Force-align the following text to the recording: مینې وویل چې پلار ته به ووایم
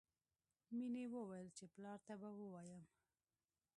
مینې 0.75 1.05
وویل 1.15 1.47
چې 1.57 1.63
پلار 1.73 1.99
ته 2.07 2.13
به 2.21 2.29
ووایم 2.37 2.81